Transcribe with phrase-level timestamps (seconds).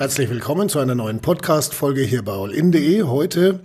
[0.00, 3.02] Herzlich willkommen zu einer neuen Podcast-Folge hier bei allin.de.
[3.02, 3.60] Heute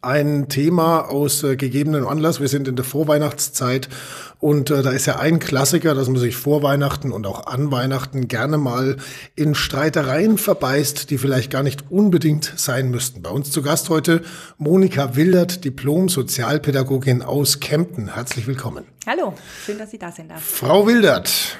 [0.00, 2.40] ein Thema aus äh, gegebenem Anlass.
[2.40, 3.90] Wir sind in der Vorweihnachtszeit
[4.38, 7.70] und äh, da ist ja ein Klassiker, dass man sich vor Weihnachten und auch an
[7.70, 8.96] Weihnachten gerne mal
[9.36, 13.20] in Streitereien verbeißt, die vielleicht gar nicht unbedingt sein müssten.
[13.20, 14.22] Bei uns zu Gast heute
[14.56, 18.14] Monika Wildert, Diplom-Sozialpädagogin aus Kempten.
[18.14, 18.86] Herzlich willkommen.
[19.06, 19.34] Hallo,
[19.66, 20.32] schön, dass Sie da sind.
[20.40, 21.58] Frau Wildert,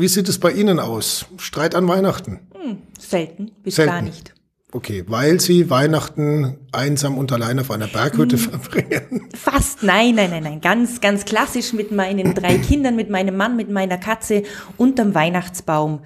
[0.00, 1.26] wie sieht es bei Ihnen aus?
[1.38, 2.40] Streit an Weihnachten?
[2.54, 3.90] Hm, selten, bis Selten.
[3.92, 4.34] gar nicht.
[4.72, 8.42] Okay, weil Sie Weihnachten einsam und allein auf einer Berghütte Hm.
[8.60, 9.28] verbringen.
[9.34, 10.60] Fast, nein, nein, nein, nein.
[10.60, 14.44] Ganz, ganz klassisch mit meinen drei Kindern, mit meinem Mann, mit meiner Katze
[14.76, 16.00] unterm Weihnachtsbaum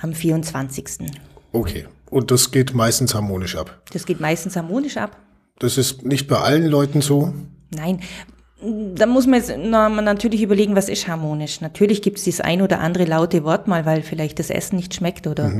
[0.00, 1.08] am 24.
[1.52, 3.82] Okay, und das geht meistens harmonisch ab.
[3.92, 5.16] Das geht meistens harmonisch ab.
[5.58, 7.32] Das ist nicht bei allen Leuten so.
[7.70, 8.00] Nein,
[8.94, 11.60] da muss man jetzt na, man natürlich überlegen, was ist harmonisch.
[11.60, 14.94] Natürlich gibt es das ein oder andere laute Wort mal, weil vielleicht das Essen nicht
[14.94, 15.52] schmeckt oder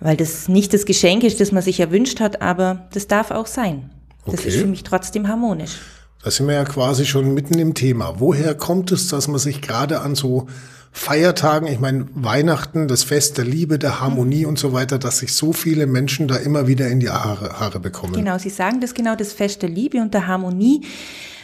[0.00, 3.46] weil das nicht das Geschenk ist, das man sich erwünscht hat, aber das darf auch
[3.46, 3.90] sein.
[4.26, 4.48] Das Okay.
[4.48, 5.78] ist für mich trotzdem harmonisch.
[6.22, 8.16] Da sind wir ja quasi schon mitten im Thema.
[8.18, 10.46] Woher kommt es, dass man sich gerade an so
[10.92, 15.32] Feiertagen, ich meine Weihnachten, das Fest der Liebe, der Harmonie und so weiter, dass sich
[15.32, 18.12] so viele Menschen da immer wieder in die Haare, Haare bekommen?
[18.14, 20.82] Genau, Sie sagen das genau, das Fest der Liebe und der Harmonie.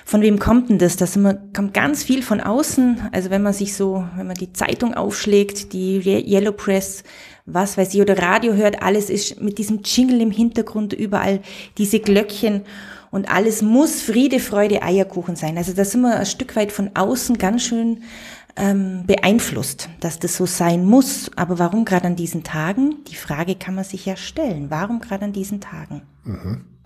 [0.09, 0.95] Von wem kommt denn das?
[0.97, 3.09] Das kommt ganz viel von außen.
[3.11, 7.03] Also wenn man sich so, wenn man die Zeitung aufschlägt, die Ye- Yellow Press,
[7.45, 11.41] was weiß ich, oder Radio hört, alles ist mit diesem Jingle im Hintergrund, überall
[11.77, 12.63] diese Glöckchen
[13.11, 15.59] und alles muss Friede, Freude, Eierkuchen sein.
[15.59, 18.05] Also da sind wir ein Stück weit von außen ganz schön
[18.55, 21.33] ähm, beeinflusst, dass das so sein muss.
[21.35, 23.03] Aber warum gerade an diesen Tagen?
[23.11, 24.67] Die Frage kann man sich ja stellen.
[24.71, 26.03] Warum gerade an diesen Tagen?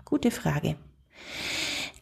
[0.05, 0.75] Gute Frage.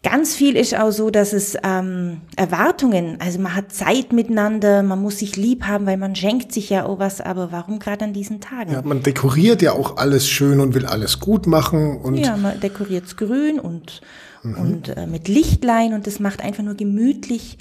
[0.01, 5.01] Ganz viel ist auch so, dass es ähm, Erwartungen, also man hat Zeit miteinander, man
[5.01, 8.13] muss sich lieb haben, weil man schenkt sich ja auch was, aber warum gerade an
[8.13, 8.71] diesen Tagen?
[8.71, 12.61] Ja, man dekoriert ja auch alles schön und will alles gut machen und Ja, man
[12.61, 13.99] dekoriert's grün und,
[14.43, 17.57] und äh, mit Lichtlein und das macht einfach nur gemütlich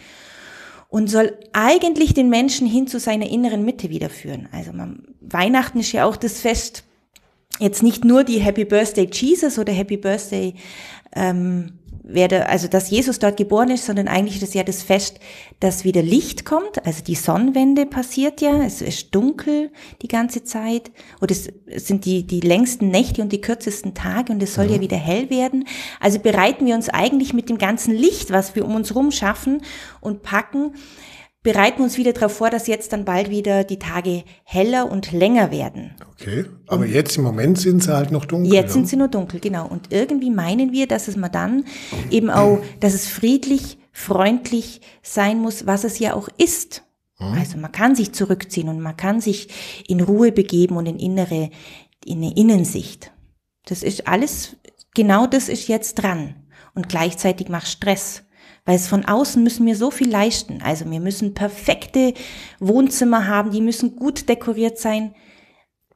[0.88, 4.48] und soll eigentlich den Menschen hin zu seiner inneren Mitte wiederführen.
[4.52, 6.84] Also man, Weihnachten ist ja auch das Fest,
[7.58, 10.54] jetzt nicht nur die Happy Birthday Jesus oder Happy Birthday,
[11.16, 11.72] ähm,
[12.08, 15.20] werde, also dass Jesus dort geboren ist, sondern eigentlich ist es ja das Fest,
[15.60, 19.70] dass wieder Licht kommt, also die Sonnenwende passiert ja, es ist dunkel
[20.02, 20.90] die ganze Zeit.
[21.20, 24.80] Und es sind die, die längsten Nächte und die kürzesten Tage und es soll ja
[24.80, 25.66] wieder hell werden.
[26.00, 29.62] Also bereiten wir uns eigentlich mit dem ganzen Licht, was wir um uns rum schaffen
[30.00, 30.72] und packen,
[31.42, 35.50] bereiten uns wieder darauf vor, dass jetzt dann bald wieder die Tage heller und länger
[35.50, 35.94] werden.
[36.12, 36.44] okay.
[36.66, 38.52] Aber jetzt im Moment sind sie halt noch dunkel.
[38.52, 38.72] Jetzt ja.
[38.74, 39.66] sind sie nur dunkel, genau.
[39.66, 41.64] Und irgendwie meinen wir, dass es mal dann
[42.10, 46.82] eben auch, dass es friedlich, freundlich sein muss, was es ja auch ist.
[47.18, 49.48] Also man kann sich zurückziehen und man kann sich
[49.88, 51.50] in Ruhe begeben und in innere,
[52.04, 53.10] in eine Innensicht.
[53.66, 54.56] Das ist alles,
[54.94, 56.36] genau das ist jetzt dran.
[56.74, 58.22] Und gleichzeitig macht Stress.
[58.68, 60.58] Weil es von außen müssen wir so viel leisten.
[60.62, 62.12] Also wir müssen perfekte
[62.60, 65.14] Wohnzimmer haben, die müssen gut dekoriert sein.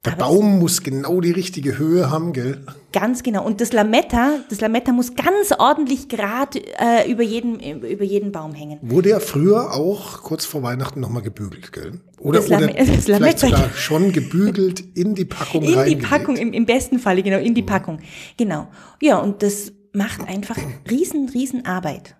[0.06, 2.64] Der Baum muss genau die richtige Höhe haben, gell?
[2.92, 3.44] Ganz genau.
[3.44, 8.54] Und das Lametta, das Lametta muss ganz ordentlich gerade äh, über, jeden, über jeden Baum
[8.54, 8.78] hängen.
[8.80, 12.00] Wurde ja früher auch kurz vor Weihnachten nochmal gebügelt, gell?
[12.20, 13.08] Oder, Das Lame- oder das vielleicht
[13.42, 15.96] Lametta- sogar schon gebügelt in die Packung In die.
[15.96, 17.98] Packung, im, im besten Falle, genau, in die Packung.
[18.38, 18.68] Genau.
[19.02, 20.56] Ja, und das macht einfach
[20.90, 22.16] riesen, riesen Arbeit.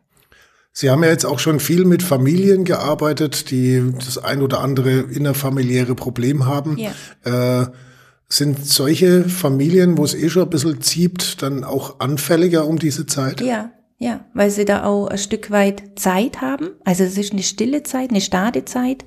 [0.72, 4.90] Sie haben ja jetzt auch schon viel mit Familien gearbeitet, die das ein oder andere
[4.90, 6.78] innerfamiliäre Problem haben.
[7.24, 7.66] Äh,
[8.28, 13.04] sind solche Familien, wo es eh schon ein bisschen zieht, dann auch anfälliger um diese
[13.04, 13.42] Zeit?
[13.42, 16.70] Ja, ja, weil sie da auch ein Stück weit Zeit haben.
[16.84, 19.04] Also es ist eine stille Zeit, eine Stadezeit.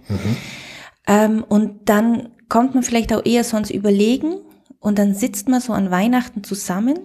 [1.08, 4.36] Ähm, und dann kommt man vielleicht auch eher sonst überlegen
[4.80, 7.00] und dann sitzt man so an Weihnachten zusammen.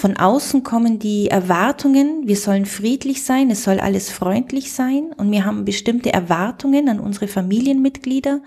[0.00, 5.30] Von außen kommen die Erwartungen, wir sollen friedlich sein, es soll alles freundlich sein und
[5.30, 8.40] wir haben bestimmte Erwartungen an unsere Familienmitglieder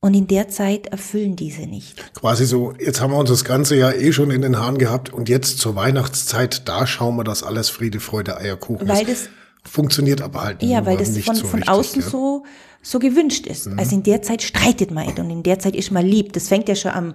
[0.00, 2.14] und in der Zeit erfüllen diese nicht.
[2.14, 5.12] Quasi so, jetzt haben wir uns das ganze Jahr eh schon in den Haaren gehabt
[5.12, 9.26] und jetzt zur Weihnachtszeit, da schauen wir, dass alles Friede, Freude, Eierkuchen Weil ist.
[9.26, 12.10] das Funktioniert aber halt Ja, weil das nicht von, so von richtig, außen gell?
[12.10, 12.44] so,
[12.80, 13.68] so gewünscht ist.
[13.76, 16.32] Also in der Zeit streitet man und in der Zeit ist man lieb.
[16.32, 17.14] Das fängt ja schon am,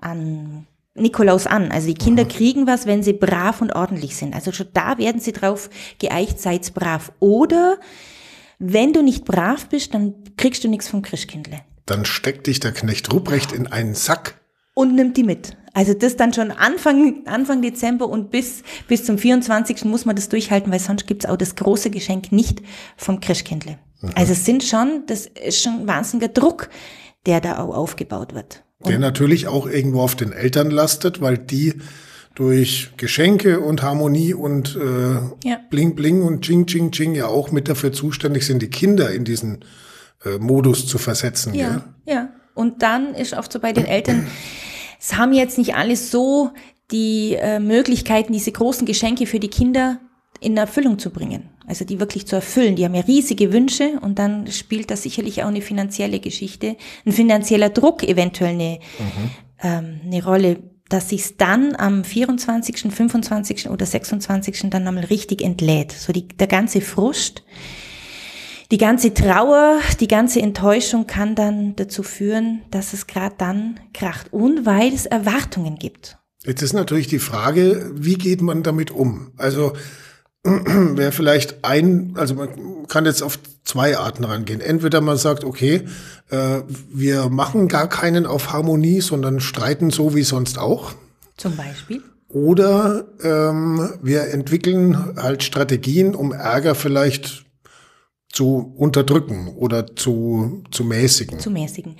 [0.00, 0.66] an
[1.00, 1.70] Nikolaus an.
[1.72, 4.34] Also die Kinder kriegen was, wenn sie brav und ordentlich sind.
[4.34, 7.12] Also schon da werden sie drauf geeicht, seid brav.
[7.18, 7.78] Oder
[8.58, 11.60] wenn du nicht brav bist, dann kriegst du nichts vom Christkindle.
[11.86, 14.40] Dann steckt dich der Knecht Ruprecht in einen Sack.
[14.74, 15.56] Und nimmt die mit.
[15.72, 19.84] Also das dann schon Anfang, Anfang Dezember und bis, bis zum 24.
[19.84, 22.62] muss man das durchhalten, weil sonst gibt's auch das große Geschenk nicht
[22.96, 23.78] vom Christkindle.
[24.14, 26.70] Also es sind schon, das ist schon ein wahnsinniger Druck,
[27.26, 28.64] der da auch aufgebaut wird.
[28.86, 31.74] Der natürlich auch irgendwo auf den Eltern lastet, weil die
[32.34, 35.58] durch Geschenke und Harmonie und äh, Ja.
[35.68, 39.24] Bling Bling und Ching Ching Ching ja auch mit dafür zuständig sind, die Kinder in
[39.24, 39.64] diesen
[40.24, 41.52] äh, Modus zu versetzen.
[41.52, 41.82] Gell?
[42.06, 42.28] Ja, ja.
[42.54, 44.26] Und dann ist oft so bei den Eltern,
[44.98, 46.50] es haben jetzt nicht alles so
[46.90, 50.00] die äh, Möglichkeiten, diese großen Geschenke für die Kinder
[50.40, 51.50] in Erfüllung zu bringen.
[51.66, 52.76] Also die wirklich zu erfüllen.
[52.76, 57.12] Die haben ja riesige Wünsche und dann spielt das sicherlich auch eine finanzielle Geschichte, ein
[57.12, 58.80] finanzieller Druck eventuell eine,
[59.62, 60.58] ähm, eine Rolle,
[60.88, 63.68] dass sich dann am 24., 25.
[63.68, 64.70] oder 26.
[64.70, 65.92] dann einmal richtig entlädt.
[65.92, 67.44] So die, der ganze Frust,
[68.72, 74.32] die ganze Trauer, die ganze Enttäuschung kann dann dazu führen, dass es gerade dann kracht.
[74.32, 76.18] Und weil es Erwartungen gibt.
[76.44, 79.32] Jetzt ist natürlich die Frage, wie geht man damit um?
[79.36, 79.74] Also
[80.44, 84.60] wäre vielleicht ein, also man kann jetzt auf zwei Arten rangehen.
[84.60, 85.82] Entweder man sagt, okay,
[86.30, 90.92] äh, wir machen gar keinen auf Harmonie, sondern streiten so wie sonst auch.
[91.36, 92.02] Zum Beispiel.
[92.28, 97.44] Oder ähm, wir entwickeln halt Strategien, um Ärger vielleicht
[98.32, 101.40] zu unterdrücken oder zu, zu mäßigen.
[101.40, 101.96] zu mäßigen.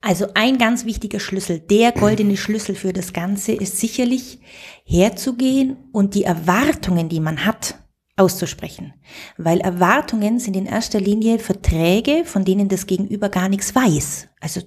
[0.00, 4.38] Also ein ganz wichtiger Schlüssel, der goldene Schlüssel für das Ganze ist sicherlich
[4.84, 7.76] herzugehen und die Erwartungen, die man hat,
[8.16, 8.92] auszusprechen.
[9.38, 14.28] Weil Erwartungen sind in erster Linie Verträge, von denen das Gegenüber gar nichts weiß.
[14.40, 14.60] Also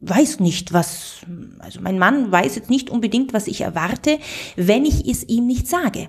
[0.00, 1.18] weiß nicht, was,
[1.58, 4.18] also mein Mann weiß jetzt nicht unbedingt, was ich erwarte,
[4.56, 6.08] wenn ich es ihm nicht sage.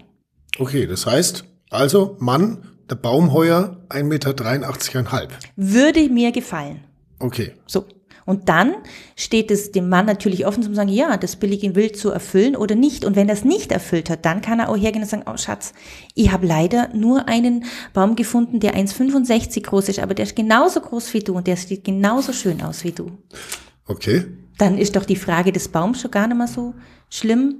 [0.57, 5.27] Okay, das heißt, also Mann, der Baumheuer, 1,83 Meter.
[5.55, 6.81] Würde mir gefallen.
[7.19, 7.53] Okay.
[7.67, 7.85] So.
[8.31, 8.75] Und dann
[9.17, 12.75] steht es dem Mann natürlich offen zu sagen, ja, das ihm will zu erfüllen oder
[12.75, 13.03] nicht.
[13.03, 15.35] Und wenn er es nicht erfüllt hat, dann kann er auch hergehen und sagen, oh
[15.35, 15.73] Schatz,
[16.15, 20.79] ich habe leider nur einen Baum gefunden, der 1,65 groß ist, aber der ist genauso
[20.79, 23.11] groß wie du und der sieht genauso schön aus wie du.
[23.85, 24.23] Okay.
[24.57, 26.73] Dann ist doch die Frage des Baums schon gar nicht mehr so
[27.09, 27.55] schlimm.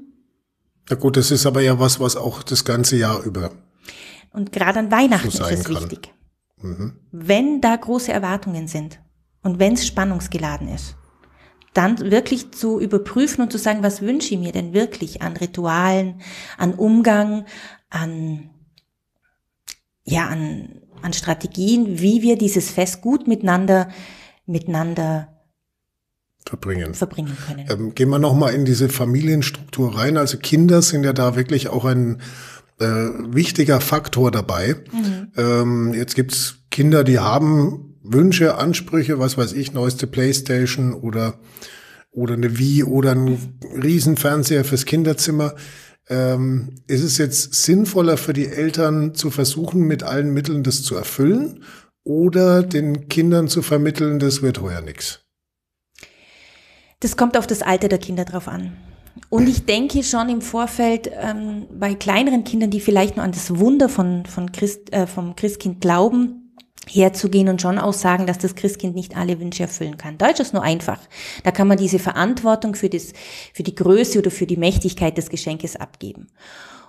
[0.89, 3.51] Na gut, das ist aber ja was, was auch das ganze Jahr über.
[4.31, 6.13] Und gerade an Weihnachten So ist es wichtig.
[7.11, 9.00] Wenn da große Erwartungen sind
[9.43, 10.95] und wenn es spannungsgeladen ist,
[11.73, 16.21] dann wirklich zu überprüfen und zu sagen, was wünsche ich mir denn wirklich an Ritualen,
[16.57, 17.45] an Umgang,
[17.89, 18.49] an,
[20.03, 23.89] ja, an, an Strategien, wie wir dieses Fest gut miteinander,
[24.45, 25.29] miteinander
[26.45, 26.93] verbringen.
[26.93, 27.67] verbringen können.
[27.69, 30.17] Ähm, gehen wir nochmal in diese Familienstruktur rein.
[30.17, 32.21] Also Kinder sind ja da wirklich auch ein
[32.79, 34.75] äh, wichtiger Faktor dabei.
[35.37, 41.39] Ähm, jetzt gibt's Kinder, die haben Wünsche, Ansprüche, was weiß ich, neueste Playstation oder,
[42.11, 45.55] oder eine Wii oder ein Riesenfernseher fürs Kinderzimmer.
[46.09, 50.95] Ähm, ist es jetzt sinnvoller für die Eltern zu versuchen, mit allen Mitteln das zu
[50.95, 51.63] erfüllen
[52.03, 55.21] oder den Kindern zu vermitteln, das wird heuer nix?
[56.99, 58.77] Das kommt auf das Alter der Kinder drauf an.
[59.29, 63.57] Und ich denke schon im Vorfeld ähm, bei kleineren Kindern, die vielleicht nur an das
[63.57, 66.40] Wunder von, von Christ, äh, vom Christkind glauben,
[66.87, 70.17] herzugehen und schon auch sagen, dass das Christkind nicht alle Wünsche erfüllen kann.
[70.17, 70.99] Deutsch ist nur einfach.
[71.43, 73.13] Da kann man diese Verantwortung für, das,
[73.53, 76.27] für die Größe oder für die Mächtigkeit des Geschenkes abgeben.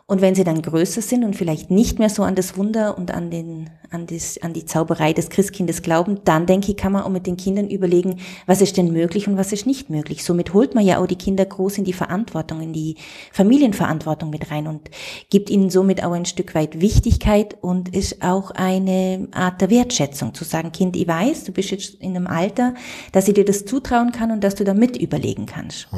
[0.07, 3.13] Und wenn sie dann größer sind und vielleicht nicht mehr so an das Wunder und
[3.13, 7.03] an, den, an, das, an die Zauberei des Christkindes glauben, dann denke ich, kann man
[7.03, 10.25] auch mit den Kindern überlegen, was ist denn möglich und was ist nicht möglich.
[10.25, 12.97] Somit holt man ja auch die Kinder groß in die Verantwortung, in die
[13.33, 14.91] Familienverantwortung mit rein und
[15.31, 20.35] gibt ihnen somit auch ein Stück weit Wichtigkeit und ist auch eine Art der Wertschätzung,
[20.35, 22.75] zu sagen, Kind, ich weiß, du bist jetzt in einem Alter,
[23.13, 25.89] dass ich dir das zutrauen kann und dass du da mit überlegen kannst.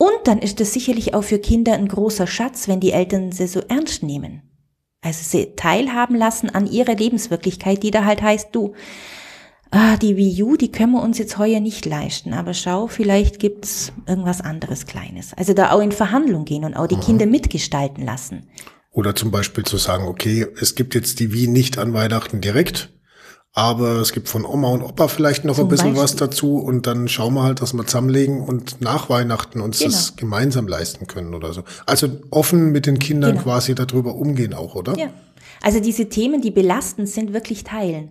[0.00, 3.46] Und dann ist es sicherlich auch für Kinder ein großer Schatz, wenn die Eltern sie
[3.46, 4.40] so ernst nehmen.
[5.02, 8.72] Also sie teilhaben lassen an ihrer Lebenswirklichkeit, die da halt heißt, du,
[9.70, 13.40] ah, die Wii U, die können wir uns jetzt heuer nicht leisten, aber schau, vielleicht
[13.40, 15.34] gibt's irgendwas anderes Kleines.
[15.36, 18.48] Also da auch in Verhandlung gehen und auch die Kinder mitgestalten lassen.
[18.92, 22.90] Oder zum Beispiel zu sagen, okay, es gibt jetzt die Wii nicht an Weihnachten direkt,
[23.52, 26.26] aber es gibt von Oma und Opa vielleicht noch Zum ein bisschen was Beispiel.
[26.28, 30.20] dazu und dann schauen wir halt, dass wir zusammenlegen und nach Weihnachten uns das Genau.
[30.20, 31.64] gemeinsam leisten können oder so.
[31.86, 33.42] Also offen mit den Kindern Genau.
[33.42, 34.96] quasi darüber umgehen auch, oder?
[34.96, 35.08] Ja.
[35.62, 38.10] Also diese Themen, die belastend sind, wirklich teilen.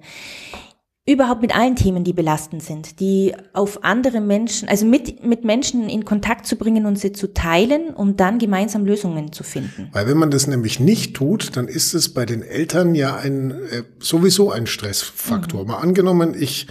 [1.09, 5.89] Überhaupt mit allen Themen, die belastend sind, die auf andere Menschen, also mit, mit Menschen
[5.89, 9.89] in Kontakt zu bringen und sie zu teilen, um dann gemeinsam Lösungen zu finden.
[9.91, 13.49] Weil wenn man das nämlich nicht tut, dann ist es bei den Eltern ja ein
[13.49, 15.65] äh, sowieso ein Stressfaktor.
[15.65, 16.67] Mal angenommen, ich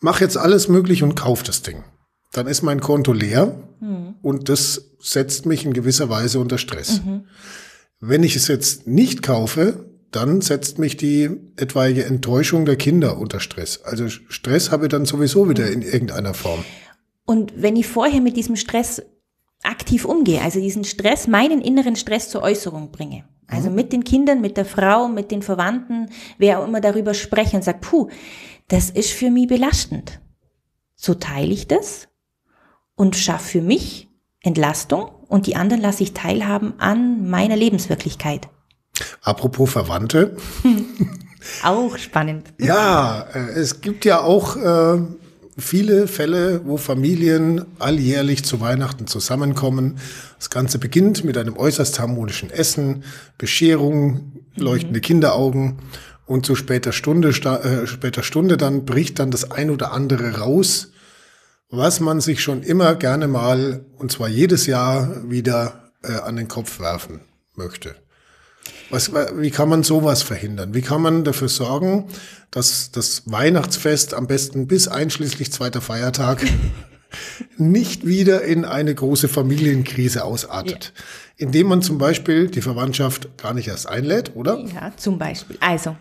[0.00, 1.84] mache jetzt alles möglich und kaufe das Ding.
[2.32, 3.68] Dann ist mein Konto leer
[4.22, 7.00] und das setzt mich in gewisser Weise unter Stress.
[8.00, 13.40] Wenn ich es jetzt nicht kaufe, dann setzt mich die etwaige Enttäuschung der Kinder unter
[13.40, 13.82] Stress.
[13.82, 16.64] Also Stress habe ich dann sowieso wieder in irgendeiner Form.
[17.24, 19.02] Und wenn ich vorher mit diesem Stress
[19.62, 23.76] aktiv umgehe, also diesen Stress, meinen inneren Stress zur Äußerung bringe, also mhm.
[23.76, 27.62] mit den Kindern, mit der Frau, mit den Verwandten, wer auch immer darüber spreche und
[27.62, 28.08] sagt, puh,
[28.68, 30.20] das ist für mich belastend.
[30.96, 32.08] So teile ich das
[32.94, 34.08] und schaffe für mich
[34.42, 38.48] Entlastung und die anderen lasse ich teilhaben an meiner Lebenswirklichkeit.
[39.22, 40.36] Apropos Verwandte.
[41.62, 42.52] auch spannend.
[42.58, 45.00] Ja, äh, es gibt ja auch äh,
[45.58, 49.98] viele Fälle, wo Familien alljährlich zu Weihnachten zusammenkommen.
[50.38, 53.04] Das Ganze beginnt mit einem äußerst harmonischen Essen,
[53.38, 55.02] Bescherung, leuchtende mhm.
[55.02, 55.78] Kinderaugen
[56.26, 60.92] und zu später Stunde, äh, später Stunde dann bricht dann das ein oder andere raus,
[61.70, 66.48] was man sich schon immer gerne mal, und zwar jedes Jahr, wieder äh, an den
[66.48, 67.20] Kopf werfen
[67.54, 67.96] möchte.
[68.90, 70.74] Was, wie kann man sowas verhindern?
[70.74, 72.06] Wie kann man dafür sorgen,
[72.50, 76.44] dass das Weihnachtsfest am besten bis einschließlich zweiter Feiertag
[77.56, 80.92] nicht wieder in eine große Familienkrise ausartet?
[80.96, 81.04] Ja.
[81.46, 84.64] Indem man zum Beispiel die Verwandtschaft gar nicht erst einlädt, oder?
[84.74, 85.56] Ja, zum Beispiel.
[85.60, 85.96] Also,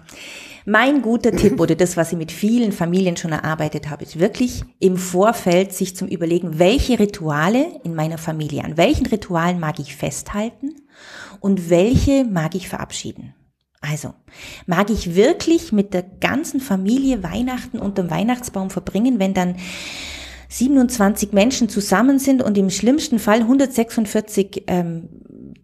[0.66, 4.64] mein guter Tipp oder das, was ich mit vielen Familien schon erarbeitet habe, ist wirklich
[4.80, 9.96] im Vorfeld sich zum Überlegen, welche Rituale in meiner Familie, an welchen Ritualen mag ich
[9.96, 10.76] festhalten
[11.40, 13.34] und welche mag ich verabschieden.
[13.82, 14.14] Also,
[14.66, 19.56] mag ich wirklich mit der ganzen Familie Weihnachten unterm Weihnachtsbaum verbringen, wenn dann
[20.50, 25.08] 27 Menschen zusammen sind und im schlimmsten Fall 146 ähm,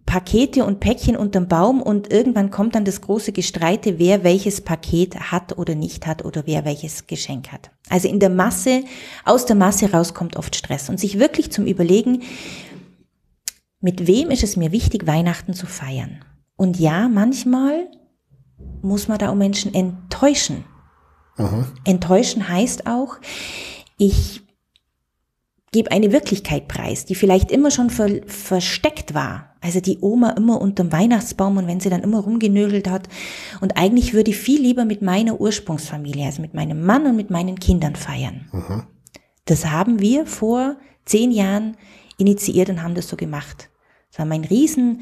[0.06, 5.32] Pakete und Päckchen unterm Baum und irgendwann kommt dann das große Gestreite, wer welches Paket
[5.32, 7.72] hat oder nicht hat oder wer welches Geschenk hat.
[7.90, 8.84] Also in der Masse,
[9.26, 12.22] aus der Masse raus kommt oft Stress und sich wirklich zum Überlegen,
[13.86, 16.26] mit wem ist es mir wichtig, Weihnachten zu feiern?
[16.56, 17.88] Und ja, manchmal
[18.82, 20.66] muss man da auch Menschen enttäuschen.
[21.38, 21.68] Aha.
[21.84, 23.18] Enttäuschen heißt auch,
[24.00, 24.42] ich
[25.72, 29.56] gebe eine Wirklichkeit preis, die vielleicht immer schon ver versteckt war.
[29.62, 33.08] Also die Oma immer unterm Weihnachtsbaum und wenn sie dann immer rumgenögelt hat.
[33.62, 37.30] Und eigentlich würde ich viel lieber mit meiner Ursprungsfamilie, also mit meinem Mann und mit
[37.30, 38.50] meinen Kindern feiern.
[38.52, 38.88] Aha.
[39.46, 41.78] Das haben wir vor zehn Jahren
[42.18, 43.70] initiiert und haben das so gemacht.
[44.16, 45.02] Das war mein Riesen,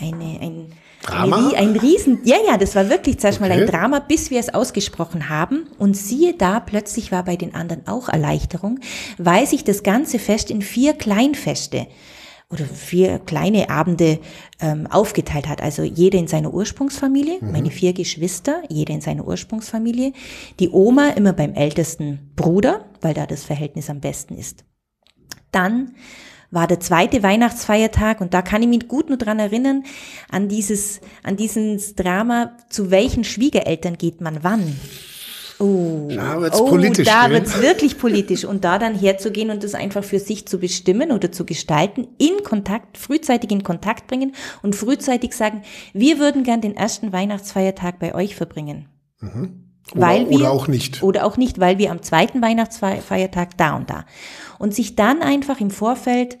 [0.00, 0.72] eine, ein,
[1.02, 1.50] Drama?
[1.50, 3.50] Ein, ein Riesen, ja, ja, das war wirklich zuerst okay.
[3.50, 5.66] mal ein Drama, bis wir es ausgesprochen haben.
[5.78, 8.80] Und siehe da, plötzlich war bei den anderen auch Erleichterung,
[9.18, 11.86] weil sich das ganze Fest in vier Kleinfeste
[12.48, 14.20] oder vier kleine Abende
[14.58, 15.60] ähm, aufgeteilt hat.
[15.60, 17.52] Also jede in seiner Ursprungsfamilie, mhm.
[17.52, 20.14] meine vier Geschwister, jede in seiner Ursprungsfamilie,
[20.60, 24.64] die Oma immer beim ältesten Bruder, weil da das Verhältnis am besten ist.
[25.52, 25.92] Dann
[26.50, 29.84] war der zweite Weihnachtsfeiertag und da kann ich mich gut nur dran erinnern,
[30.30, 34.76] an dieses, an dieses Drama, zu welchen Schwiegereltern geht man wann.
[35.58, 37.06] Oh, da wird's oh, politisch.
[37.06, 38.44] Da wird's wirklich politisch.
[38.44, 42.42] Und da dann herzugehen und das einfach für sich zu bestimmen oder zu gestalten, in
[42.44, 45.62] Kontakt, frühzeitig in Kontakt bringen und frühzeitig sagen,
[45.94, 48.88] wir würden gern den ersten Weihnachtsfeiertag bei euch verbringen.
[49.20, 49.65] Mhm.
[49.92, 51.02] Oder, weil wir, oder auch nicht.
[51.02, 54.04] Oder auch nicht, weil wir am zweiten Weihnachtsfeiertag da und da.
[54.58, 56.38] Und sich dann einfach im Vorfeld,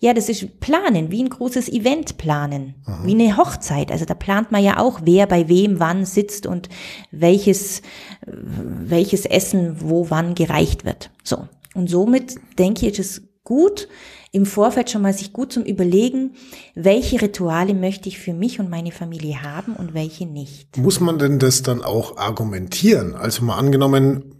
[0.00, 3.06] ja, das ist planen, wie ein großes Event planen, Aha.
[3.06, 3.90] wie eine Hochzeit.
[3.90, 6.68] Also da plant man ja auch, wer bei wem wann sitzt und
[7.10, 7.82] welches,
[8.26, 11.10] welches Essen wo wann gereicht wird.
[11.22, 11.48] So.
[11.74, 13.88] Und somit denke ich, ist es gut,
[14.32, 16.34] im Vorfeld schon mal sich gut zum Überlegen,
[16.74, 20.76] welche Rituale möchte ich für mich und meine Familie haben und welche nicht.
[20.76, 23.14] Muss man denn das dann auch argumentieren?
[23.14, 24.34] Also mal angenommen,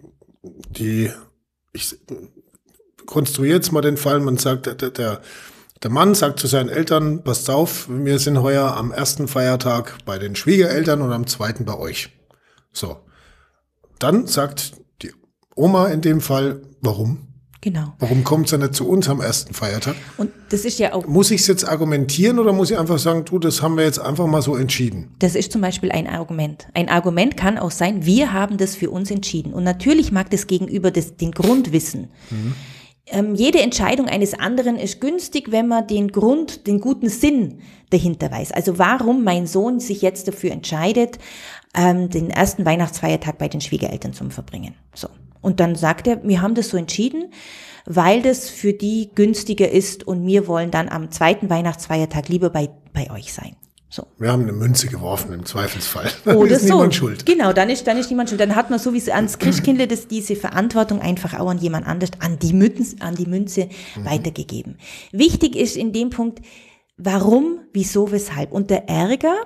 [0.71, 1.11] die,
[1.73, 1.97] ich
[3.07, 5.21] konstruiere jetzt mal den Fall, man sagt, der, der,
[5.83, 10.19] der Mann sagt zu seinen Eltern, passt auf, wir sind heuer am ersten Feiertag bei
[10.19, 12.11] den Schwiegereltern und am zweiten bei euch.
[12.73, 12.97] So.
[13.99, 15.13] Dann sagt die
[15.55, 17.34] Oma in dem Fall, warum?
[17.65, 17.95] Genau.
[17.99, 19.95] Warum kommt es dann nicht zu uns am ersten Feiertag?
[20.19, 21.07] Und das ist ja auch.
[21.07, 23.99] Muss ich es jetzt argumentieren oder muss ich einfach sagen, du, das haben wir jetzt
[23.99, 25.15] einfach mal so entschieden?
[25.21, 26.69] Das ist zum Beispiel ein Argument.
[26.75, 29.55] Ein Argument kann auch sein, wir haben das für uns entschieden.
[29.55, 32.09] Und natürlich mag das Gegenüber das, den Grund wissen.
[32.29, 32.53] Mhm.
[33.07, 38.31] Ähm, jede Entscheidung eines anderen ist günstig, wenn man den Grund, den guten Sinn dahinter
[38.31, 38.53] weiß.
[38.53, 41.19] Also warum mein Sohn sich jetzt dafür entscheidet,
[41.75, 44.75] ähm, den ersten Weihnachtsfeiertag bei den Schwiegereltern zu verbringen.
[44.95, 45.09] So.
[45.43, 47.31] Und dann sagt er, wir haben das so entschieden,
[47.85, 52.71] weil das für die günstiger ist und wir wollen dann am zweiten Weihnachtsfeiertag lieber bei,
[52.95, 53.55] bei euch sein.
[53.95, 54.09] So.
[54.19, 56.11] Wir haben eine Münze geworfen im Zweifelsfall.
[56.25, 56.75] Dann Oder ist so.
[56.75, 57.25] niemand schuld.
[57.27, 58.41] Genau, dann ist, dann ist niemand schuld.
[58.41, 62.11] Dann hat man so wie ans Christkindle das, diese Verantwortung einfach auch an jemand anders,
[62.19, 64.05] an die Münze, an die Münze mhm.
[64.05, 64.79] weitergegeben.
[65.13, 66.41] Wichtig ist in dem Punkt,
[66.97, 68.51] warum, wieso, weshalb.
[68.51, 69.37] Und der Ärger,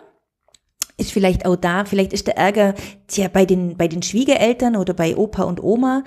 [0.96, 2.74] ist vielleicht auch da, vielleicht ist der Ärger
[3.06, 6.04] tja, bei, den, bei den Schwiegereltern oder bei Opa und Oma.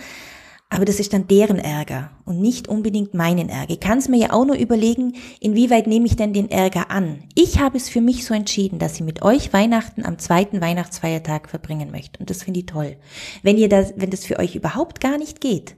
[0.73, 3.73] Aber das ist dann deren Ärger und nicht unbedingt meinen Ärger.
[3.73, 7.23] Ich kann es mir ja auch nur überlegen, inwieweit nehme ich denn den Ärger an.
[7.35, 11.49] Ich habe es für mich so entschieden, dass ich mit euch Weihnachten am zweiten Weihnachtsfeiertag
[11.49, 12.19] verbringen möchte.
[12.21, 12.95] Und das finde ich toll.
[13.43, 15.75] Wenn ihr das, wenn das für euch überhaupt gar nicht geht,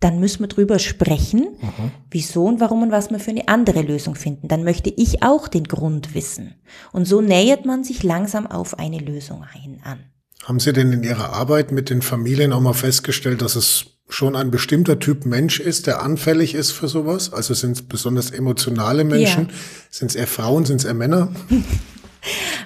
[0.00, 1.92] dann müssen wir drüber sprechen, mhm.
[2.10, 4.48] wieso und warum und was wir für eine andere Lösung finden.
[4.48, 6.56] Dann möchte ich auch den Grund wissen.
[6.92, 10.00] Und so nähert man sich langsam auf eine Lösung hin an.
[10.46, 14.36] Haben Sie denn in Ihrer Arbeit mit den Familien auch mal festgestellt, dass es schon
[14.36, 17.32] ein bestimmter Typ Mensch ist, der anfällig ist für sowas?
[17.32, 19.48] Also sind es besonders emotionale Menschen?
[19.48, 19.54] Ja.
[19.90, 20.64] Sind es eher Frauen?
[20.64, 21.32] Sind es eher Männer?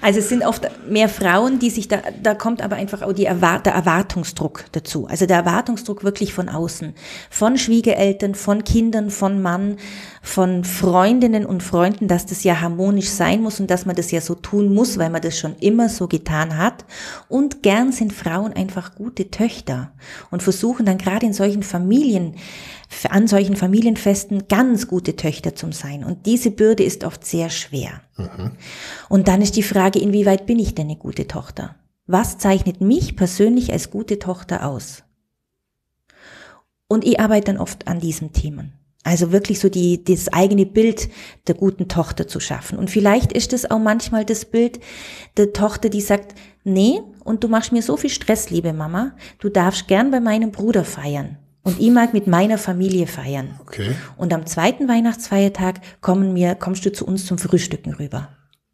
[0.01, 3.25] Also es sind oft mehr Frauen, die sich da, da kommt aber einfach auch die
[3.25, 5.07] Erwart der Erwartungsdruck dazu.
[5.07, 6.93] Also der Erwartungsdruck wirklich von außen.
[7.29, 9.77] Von Schwiegereltern, von Kindern, von Mann,
[10.21, 14.21] von Freundinnen und Freunden, dass das ja harmonisch sein muss und dass man das ja
[14.21, 16.85] so tun muss, weil man das schon immer so getan hat.
[17.27, 19.91] Und gern sind Frauen einfach gute Töchter
[20.29, 22.35] und versuchen dann gerade in solchen Familien,
[23.09, 26.03] an solchen Familienfesten ganz gute Töchter zu sein.
[26.03, 28.01] Und diese Bürde ist oft sehr schwer.
[28.17, 28.51] Mhm.
[29.09, 31.75] Und dann ist die Frage, inwieweit bin ich denn eine gute Tochter?
[32.07, 35.03] Was zeichnet mich persönlich als gute Tochter aus?
[36.87, 38.73] Und ich arbeite dann oft an diesen Themen.
[39.03, 41.09] Also wirklich so die, das eigene Bild
[41.47, 42.77] der guten Tochter zu schaffen.
[42.77, 44.79] Und vielleicht ist es auch manchmal das Bild
[45.37, 49.49] der Tochter, die sagt, nee, und du machst mir so viel Stress, liebe Mama, du
[49.49, 51.37] darfst gern bei meinem Bruder feiern.
[51.63, 53.59] Und ich mag mit meiner Familie feiern.
[53.61, 53.91] Okay.
[54.17, 58.29] Und am zweiten Weihnachtsfeiertag kommen wir, kommst du zu uns zum Frühstücken rüber.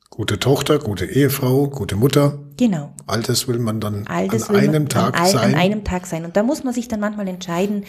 [0.10, 2.40] Gute Tochter, gute Ehefrau, gute Mutter.
[2.56, 2.94] Genau.
[3.06, 5.54] Altes will man dann an einem Tag an, sein.
[5.54, 6.24] An einem Tag sein.
[6.26, 7.84] Und da muss man sich dann manchmal entscheiden,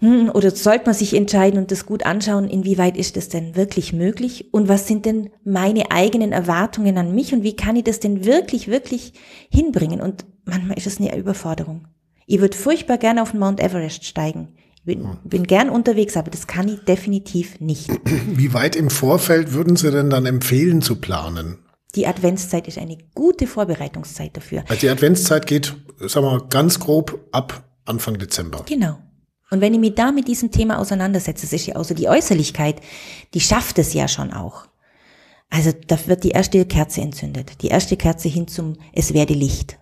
[0.00, 3.92] hm, oder sollte man sich entscheiden und das gut anschauen, inwieweit ist das denn wirklich
[3.92, 8.00] möglich und was sind denn meine eigenen Erwartungen an mich und wie kann ich das
[8.00, 9.14] denn wirklich, wirklich
[9.50, 10.00] hinbringen?
[10.00, 11.86] Und manchmal ist es eine Überforderung.
[12.26, 14.48] Ich würde furchtbar gerne auf den Mount Everest steigen.
[14.74, 17.88] Ich bin, bin gern unterwegs, aber das kann ich definitiv nicht.
[18.26, 21.58] Wie weit im Vorfeld würden Sie denn dann empfehlen zu planen?
[21.94, 24.64] Die Adventszeit ist eine gute Vorbereitungszeit dafür.
[24.68, 28.64] Also die Adventszeit geht, sagen wir mal, ganz grob ab Anfang Dezember.
[28.66, 28.98] Genau.
[29.50, 32.80] Und wenn ich mich da mit diesem Thema auseinandersetze, das ist ja außer die Äußerlichkeit,
[33.32, 34.66] die schafft es ja schon auch.
[35.48, 39.78] Also da wird die erste Kerze entzündet, die erste Kerze hin zum Es werde Licht.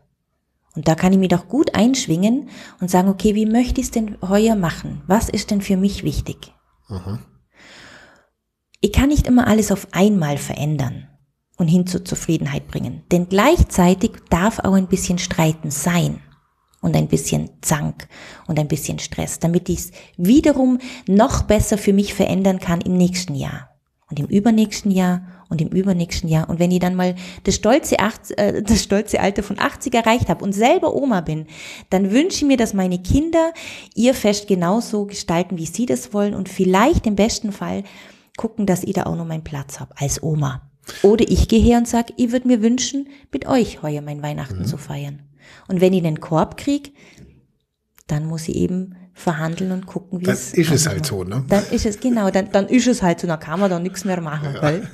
[0.74, 2.48] Und da kann ich mich doch gut einschwingen
[2.80, 5.02] und sagen, okay, wie möchte ich es denn heuer machen?
[5.06, 6.52] Was ist denn für mich wichtig?
[6.88, 7.20] Mhm.
[8.80, 11.08] Ich kann nicht immer alles auf einmal verändern
[11.56, 13.04] und hin zur Zufriedenheit bringen.
[13.12, 16.20] Denn gleichzeitig darf auch ein bisschen Streiten sein
[16.80, 18.08] und ein bisschen Zank
[18.46, 22.96] und ein bisschen Stress, damit ich es wiederum noch besser für mich verändern kann im
[22.96, 23.73] nächsten Jahr
[24.14, 26.48] und im übernächsten Jahr und im übernächsten Jahr.
[26.48, 30.28] Und wenn ich dann mal das stolze, 80, äh, das stolze Alter von 80 erreicht
[30.28, 31.46] habe und selber Oma bin,
[31.90, 33.52] dann wünsche ich mir, dass meine Kinder
[33.94, 37.82] ihr Fest genauso gestalten, wie sie das wollen und vielleicht im besten Fall
[38.36, 40.70] gucken, dass ich da auch noch meinen Platz habe als Oma.
[41.02, 44.60] Oder ich gehe her und sage, ich würde mir wünschen, mit euch heuer mein Weihnachten
[44.60, 44.66] mhm.
[44.66, 45.22] zu feiern.
[45.66, 46.90] Und wenn ich den Korb kriege,
[48.06, 51.44] dann muss ich eben verhandeln und gucken, wie dann es ist es halt so, ne?
[51.48, 54.04] Dann ist es, genau, dann, dann ist es halt so, dann kann man da nichts
[54.04, 54.62] mehr machen, ja.
[54.62, 54.90] weil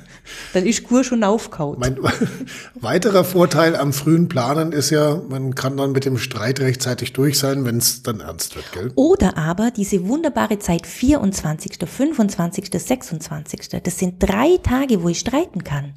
[0.53, 1.77] dann ist Kur schon aufgehauen.
[1.79, 1.97] Mein
[2.75, 7.39] weiterer Vorteil am frühen Planen ist ja, man kann dann mit dem Streit rechtzeitig durch
[7.39, 8.91] sein, wenn es dann ernst wird, gell?
[8.95, 15.63] Oder aber diese wunderbare Zeit 24., 25., 26., das sind drei Tage, wo ich streiten
[15.63, 15.95] kann,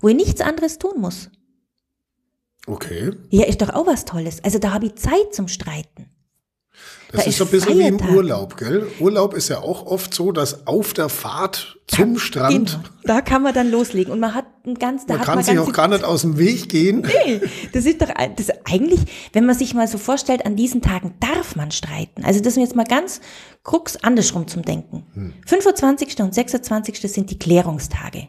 [0.00, 1.30] wo ich nichts anderes tun muss.
[2.66, 3.12] Okay.
[3.30, 4.44] Ja, ist doch auch was Tolles.
[4.44, 6.11] Also da habe ich Zeit zum Streiten.
[7.12, 8.00] Das da ist so ein bisschen Feiertag.
[8.00, 8.86] wie im Urlaub, gell?
[8.98, 12.70] Urlaub ist ja auch oft so, dass auf der Fahrt zum Strand.
[12.70, 12.94] Genau.
[13.04, 15.58] Da kann man dann loslegen und man hat ein ganz, da man kann man sich
[15.58, 17.06] auch gar nicht aus dem Weg gehen.
[17.26, 17.40] Nee,
[17.72, 19.00] das ist doch, das eigentlich,
[19.32, 22.24] wenn man sich mal so vorstellt, an diesen Tagen darf man streiten.
[22.24, 23.20] Also das ist jetzt mal ganz
[23.62, 25.04] krux andersrum zum Denken.
[25.14, 25.34] Hm.
[25.46, 26.20] 25.
[26.20, 27.00] und 26.
[27.12, 28.28] sind die Klärungstage.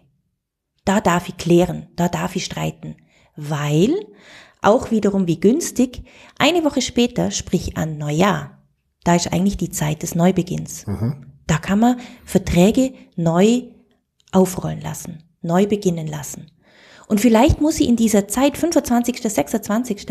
[0.85, 2.97] Da darf ich klären, da darf ich streiten
[3.35, 3.93] weil
[4.61, 6.03] auch wiederum wie günstig,
[6.37, 8.52] eine Woche später, sprich an Neujahr,
[9.03, 10.87] da ist eigentlich die Zeit des Neubeginns.
[10.87, 11.25] Mhm.
[11.47, 13.63] Da kann man Verträge neu
[14.31, 16.47] aufrollen lassen, neu beginnen lassen.
[17.07, 20.07] Und vielleicht muss sie in dieser Zeit, 25., 26.,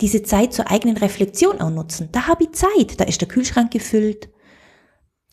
[0.00, 2.08] diese Zeit zur eigenen Reflexion auch nutzen.
[2.12, 4.30] Da habe ich Zeit, da ist der Kühlschrank gefüllt,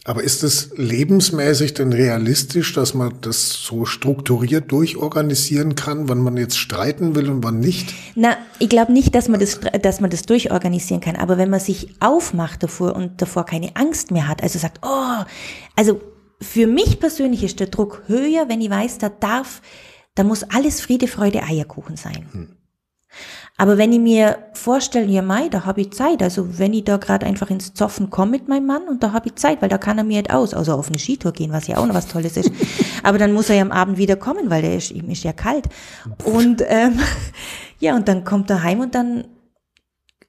[0.08, 6.38] aber ist es lebensmäßig denn realistisch, dass man das so strukturiert durchorganisieren kann, wann man
[6.38, 7.92] jetzt streiten will und wann nicht?
[8.14, 11.16] Na, ich glaube nicht, dass man das, dass man das durchorganisieren kann.
[11.16, 15.24] Aber wenn man sich aufmacht davor und davor keine Angst mehr hat, also sagt, oh,
[15.76, 16.00] also
[16.40, 19.64] für mich persönlich ist der Druck höher, wenn ich weiß, da darf,
[20.14, 22.30] da muss alles Friede, Freude, Eierkuchen sein.
[22.32, 22.58] Hm.
[23.58, 26.98] Aber wenn ich mir vorstelle, ja Mai, da habe ich Zeit, also wenn ich da
[26.98, 29.78] gerade einfach ins Zoffen komme mit meinem Mann und da habe ich Zeit, weil da
[29.78, 32.08] kann er mir nicht aus, außer auf eine Skitour gehen, was ja auch noch was
[32.08, 32.52] Tolles ist.
[33.04, 35.32] Aber dann muss er ja am Abend wieder kommen, weil der ist, ihm ist ja
[35.32, 35.70] kalt.
[36.26, 37.00] Und ähm,
[37.80, 39.26] ja, und dann kommt er heim und dann,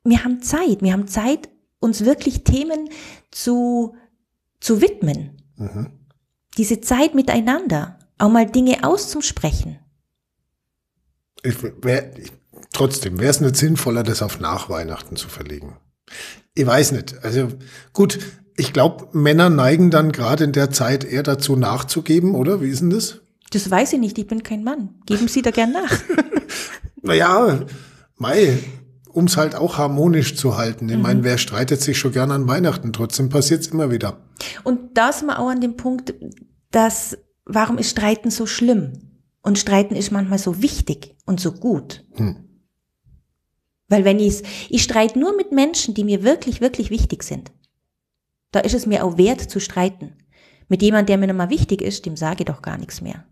[0.05, 1.49] wir haben Zeit, wir haben Zeit,
[1.81, 2.89] uns wirklich Themen
[3.33, 3.97] zu,
[4.61, 5.43] zu widmen.
[5.57, 5.91] Mhm.
[6.59, 9.81] Diese Zeit miteinander, auch mal Dinge auszusprechen.
[11.43, 12.33] Ich, ich
[12.73, 15.77] Trotzdem, wäre es nicht sinnvoller, das auf Nachweihnachten zu verlegen?
[16.55, 17.23] Ich weiß nicht.
[17.23, 17.49] Also
[17.93, 18.19] gut,
[18.57, 22.61] ich glaube, Männer neigen dann gerade in der Zeit eher dazu nachzugeben, oder?
[22.61, 23.21] Wie ist denn das?
[23.51, 25.01] Das weiß ich nicht, ich bin kein Mann.
[25.07, 25.93] Geben Sie da gern nach.
[27.03, 27.61] naja,
[28.17, 28.59] Mai,
[29.13, 30.89] um es halt auch harmonisch zu halten.
[30.89, 31.03] Ich mhm.
[31.03, 32.93] meine, wer streitet sich schon gern an Weihnachten?
[32.93, 34.19] Trotzdem passiert es immer wieder.
[34.65, 36.15] Und da sind wir auch an dem Punkt,
[36.71, 38.93] dass, warum ist Streiten so schlimm?
[39.43, 42.05] Und Streiten ist manchmal so wichtig und so gut.
[42.15, 42.46] Hm.
[43.89, 47.53] Weil wenn ich ich streite nur mit Menschen, die mir wirklich, wirklich wichtig sind.
[48.53, 50.17] Da ist es mir auch wert zu streiten.
[50.69, 53.25] Mit jemandem, der mir nochmal wichtig ist, dem sage ich doch gar nichts mehr.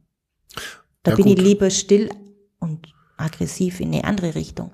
[1.03, 1.39] Da ja, bin gut.
[1.39, 2.11] ich lieber still
[2.61, 4.71] und aggressiv in eine andere Richtung.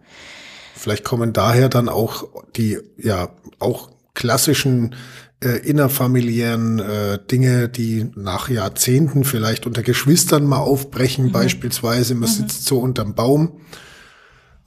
[0.74, 4.94] Vielleicht kommen daher dann auch die, ja, auch klassischen
[5.42, 11.32] äh, innerfamiliären äh, Dinge, die nach Jahrzehnten vielleicht unter Geschwistern mal aufbrechen, mhm.
[11.32, 12.34] beispielsweise, man mhm.
[12.34, 13.60] sitzt so unterm Baum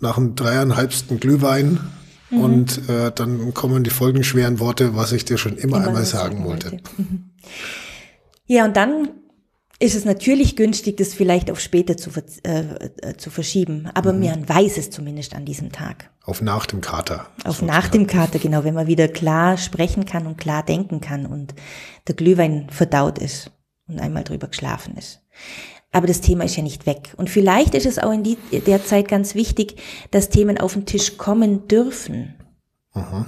[0.04, 1.80] nach dem dreieinhalbsten Glühwein
[2.30, 2.40] mhm.
[2.40, 6.06] und äh, dann kommen die folgenden schweren Worte, was ich dir schon immer, immer einmal
[6.06, 6.72] sagen wollte.
[6.74, 6.84] wollte.
[6.98, 7.32] Mhm.
[8.46, 9.10] Ja, und dann
[9.80, 12.12] ist es natürlich günstig, das vielleicht auf später zu,
[12.44, 12.60] äh,
[13.02, 13.90] äh, zu verschieben.
[13.94, 14.26] Aber mhm.
[14.26, 16.10] man weiß es zumindest an diesem Tag.
[16.24, 17.28] Auf nach dem Kater.
[17.44, 17.66] Auf sozusagen.
[17.68, 21.54] nach dem Kater, genau, wenn man wieder klar sprechen kann und klar denken kann und
[22.08, 23.52] der Glühwein verdaut ist
[23.88, 25.22] und einmal drüber geschlafen ist.
[25.94, 27.14] Aber das Thema ist ja nicht weg.
[27.18, 29.76] Und vielleicht ist es auch in die, der Zeit ganz wichtig,
[30.12, 32.34] dass Themen auf den Tisch kommen dürfen.
[32.94, 33.28] Aha.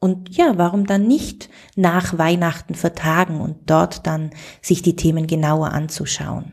[0.00, 5.72] Und ja, warum dann nicht nach Weihnachten vertagen und dort dann sich die Themen genauer
[5.72, 6.52] anzuschauen?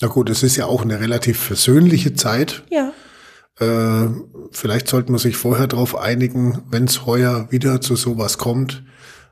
[0.00, 2.62] Na gut, es ist ja auch eine relativ versöhnliche Zeit.
[2.70, 2.92] Ja.
[3.58, 4.08] Äh,
[4.52, 8.84] vielleicht sollte man sich vorher darauf einigen, wenn es heuer wieder zu sowas kommt,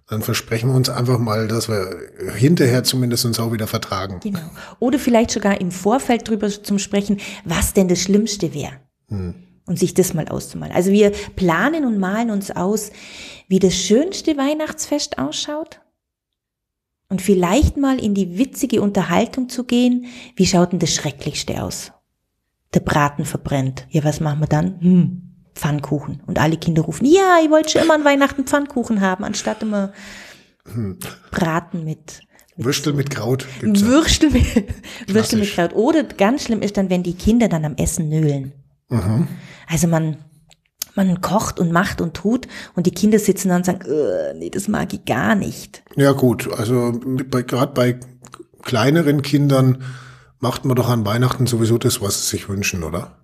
[0.08, 1.96] dann versprechen wir uns einfach mal, dass wir
[2.36, 4.20] hinterher zumindest uns auch wieder vertragen.
[4.22, 4.38] Genau.
[4.78, 8.74] Oder vielleicht sogar im Vorfeld drüber zum Sprechen, was denn das Schlimmste wäre.
[9.08, 9.34] Hm.
[9.66, 10.72] Und sich das mal auszumalen.
[10.72, 12.92] Also wir planen und malen uns aus,
[13.48, 15.80] wie das schönste Weihnachtsfest ausschaut.
[17.08, 21.92] Und vielleicht mal in die witzige Unterhaltung zu gehen, wie schaut denn das Schrecklichste aus?
[22.74, 23.86] Der Braten verbrennt.
[23.90, 24.80] Ja, was machen wir dann?
[24.80, 25.25] Hm,
[25.56, 26.22] Pfannkuchen.
[26.26, 29.92] Und alle Kinder rufen, ja, ich wollte schon immer an Weihnachten Pfannkuchen haben, anstatt immer
[30.72, 30.98] hm.
[31.30, 32.20] Braten mit,
[32.56, 33.46] mit Würstel mit Kraut.
[33.62, 34.44] Würstel, mit,
[35.08, 35.74] Würstel mit Kraut.
[35.74, 38.52] Oder ganz schlimm ist dann, wenn die Kinder dann am Essen nöhlen.
[38.90, 39.28] Mhm.
[39.66, 40.18] Also man,
[40.94, 44.50] man kocht und macht und tut und die Kinder sitzen dann und sagen, äh, nee,
[44.50, 45.82] das mag ich gar nicht.
[45.96, 47.98] Ja gut, also gerade bei
[48.62, 49.82] kleineren Kindern
[50.40, 53.16] macht man doch an Weihnachten sowieso das, was sie sich wünschen, oder?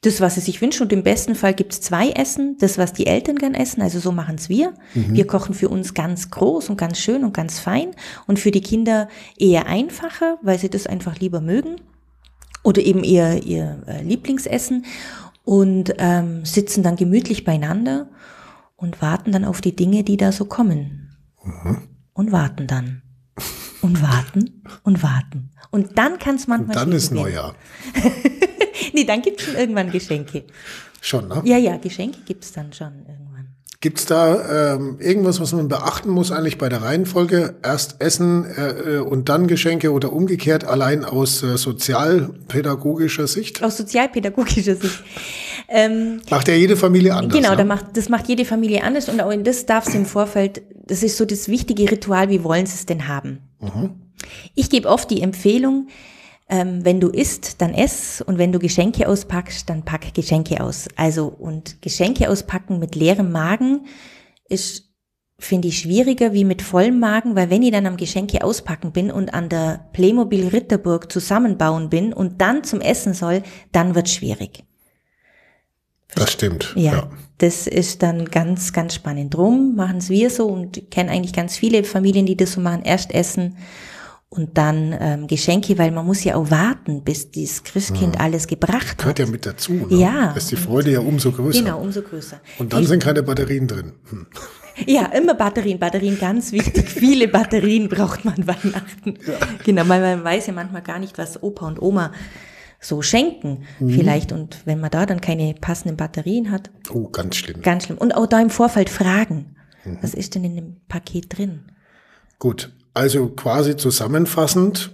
[0.00, 0.84] Das, was sie sich wünschen.
[0.84, 2.56] Und im besten Fall gibt's zwei Essen.
[2.58, 3.82] Das, was die Eltern gern essen.
[3.82, 4.74] Also so machen's wir.
[4.94, 5.14] Mhm.
[5.14, 7.90] Wir kochen für uns ganz groß und ganz schön und ganz fein.
[8.26, 11.76] Und für die Kinder eher einfacher, weil sie das einfach lieber mögen.
[12.62, 14.84] Oder eben eher ihr äh, Lieblingsessen.
[15.44, 18.08] Und ähm, sitzen dann gemütlich beieinander
[18.74, 21.16] und warten dann auf die Dinge, die da so kommen.
[21.44, 21.88] Mhm.
[22.12, 23.02] Und warten dann.
[23.86, 25.50] Und warten und warten.
[25.70, 26.76] Und dann kann es manchmal.
[26.76, 27.54] Und dann ist Neujahr.
[28.92, 30.44] nee, dann gibt es schon irgendwann Geschenke.
[31.00, 31.40] Schon, ne?
[31.44, 33.26] Ja, ja, Geschenke gibt es dann schon irgendwann.
[33.80, 37.54] Gibt es da ähm, irgendwas, was man beachten muss eigentlich bei der Reihenfolge?
[37.62, 43.62] Erst Essen äh, und dann Geschenke oder umgekehrt, allein aus äh, sozialpädagogischer Sicht?
[43.62, 45.04] Aus sozialpädagogischer Sicht.
[45.68, 47.36] Ähm, macht ja jede Familie anders.
[47.36, 47.56] Genau, ne?
[47.58, 50.62] da macht, das macht jede Familie anders und auch in das darf es im Vorfeld,
[50.86, 53.40] das ist so das wichtige Ritual, wie wollen sie es denn haben?
[53.60, 53.94] Mhm.
[54.54, 55.88] Ich gebe oft die Empfehlung,
[56.48, 60.88] ähm, wenn du isst, dann ess und wenn du Geschenke auspackst, dann pack Geschenke aus.
[60.96, 63.86] Also und Geschenke auspacken mit leerem Magen
[64.48, 64.84] ist
[65.38, 69.10] finde ich schwieriger wie mit vollem Magen, weil wenn ich dann am Geschenke auspacken bin
[69.10, 74.64] und an der Playmobil Ritterburg zusammenbauen bin und dann zum Essen soll, dann wird schwierig.
[76.16, 76.72] Das stimmt.
[76.74, 79.34] Ja, ja, das ist dann ganz, ganz spannend.
[79.34, 82.82] Drum machen es wir so und kennen eigentlich ganz viele Familien, die das so machen.
[82.82, 83.56] Erst essen
[84.28, 88.20] und dann ähm, Geschenke, weil man muss ja auch warten, bis dieses Christkind mhm.
[88.20, 88.98] alles gebracht hat.
[88.98, 89.72] Gehört ja mit dazu.
[89.72, 89.96] Ne?
[89.96, 90.32] Ja.
[90.32, 91.60] Ist die Freude ja umso größer.
[91.62, 92.40] Genau, umso größer.
[92.58, 93.92] Und dann ich, sind keine Batterien drin.
[94.10, 94.26] Hm.
[94.84, 96.90] Ja, immer Batterien, Batterien ganz wichtig.
[96.90, 99.14] Viele Batterien braucht man Weihnachten.
[99.26, 99.38] Ja.
[99.64, 102.12] Genau, weil man weiß ja manchmal gar nicht, was Opa und Oma
[102.80, 107.62] so schenken vielleicht und wenn man da dann keine passenden Batterien hat, Oh, ganz schlimm.
[107.62, 107.98] ganz schlimm.
[107.98, 109.56] Und auch da im Vorfeld fragen,
[110.02, 111.70] was ist denn in dem Paket drin?
[112.38, 114.92] Gut, also quasi zusammenfassend,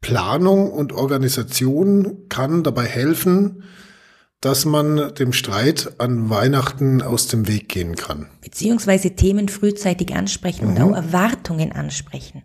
[0.00, 3.64] Planung und Organisation kann dabei helfen,
[4.40, 8.28] dass man dem Streit an Weihnachten aus dem Weg gehen kann.
[8.42, 12.42] Beziehungsweise Themen frühzeitig ansprechen und auch Erwartungen ansprechen.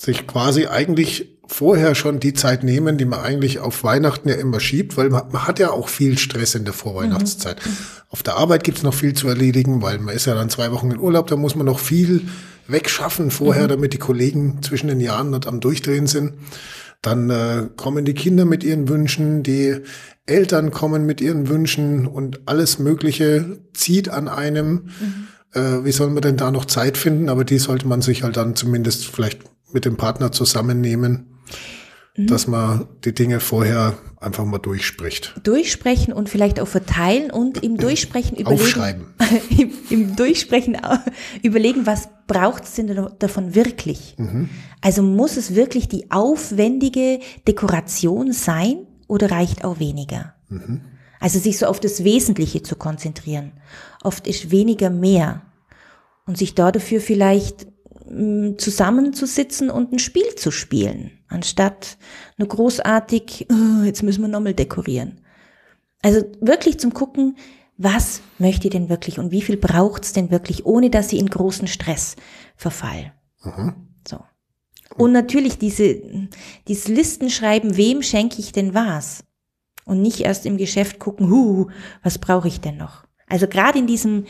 [0.00, 4.60] Sich quasi eigentlich vorher schon die Zeit nehmen, die man eigentlich auf Weihnachten ja immer
[4.60, 7.56] schiebt, weil man, man hat ja auch viel Stress in der Vorweihnachtszeit.
[8.08, 10.92] Auf der Arbeit gibt's noch viel zu erledigen, weil man ist ja dann zwei Wochen
[10.92, 12.22] in Urlaub, da muss man noch viel
[12.68, 16.34] wegschaffen vorher, damit die Kollegen zwischen den Jahren nicht am Durchdrehen sind.
[17.02, 19.80] Dann äh, kommen die Kinder mit ihren Wünschen, die
[20.26, 24.90] Eltern kommen mit ihren Wünschen und alles Mögliche zieht an einem.
[25.52, 27.28] Äh, wie soll man denn da noch Zeit finden?
[27.28, 29.40] Aber die sollte man sich halt dann zumindest vielleicht
[29.72, 31.29] mit dem Partner zusammennehmen,
[32.16, 35.34] dass man die Dinge vorher einfach mal durchspricht.
[35.44, 38.62] Durchsprechen und vielleicht auch verteilen und im Durchsprechen überlegen.
[38.62, 39.06] Aufschreiben.
[39.56, 40.76] Im, Im Durchsprechen
[41.42, 44.16] überlegen, was braucht es denn davon wirklich?
[44.80, 50.34] Also muss es wirklich die aufwendige Dekoration sein oder reicht auch weniger?
[51.20, 53.52] Also sich so auf das Wesentliche zu konzentrieren.
[54.02, 55.42] Oft ist weniger mehr.
[56.26, 57.66] Und sich da dafür vielleicht
[58.08, 61.96] mh, zusammenzusitzen und ein Spiel zu spielen, anstatt
[62.36, 65.20] nur großartig, "Oh, jetzt müssen wir nochmal dekorieren.
[66.02, 67.36] Also wirklich zum Gucken,
[67.82, 71.30] was möchte ihr denn wirklich und wie viel braucht's denn wirklich, ohne dass sie in
[71.30, 72.16] großen Stress
[72.54, 73.14] verfall.
[74.06, 74.18] So.
[74.96, 76.02] Und natürlich diese,
[76.68, 79.24] dieses Listenschreiben, wem schenke ich denn was?
[79.86, 81.68] Und nicht erst im Geschäft gucken, hu,
[82.02, 83.04] was brauche ich denn noch?
[83.26, 84.26] Also gerade in diesem,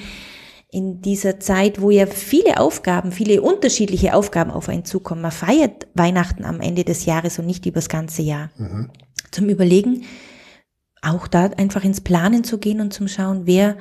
[0.73, 5.23] in dieser Zeit, wo ja viele Aufgaben, viele unterschiedliche Aufgaben auf einen zukommen.
[5.23, 8.51] Man feiert Weihnachten am Ende des Jahres und nicht übers ganze Jahr.
[9.33, 10.05] Zum Überlegen,
[11.03, 13.77] auch da einfach ins Planen zu gehen und zum Schauen, wer,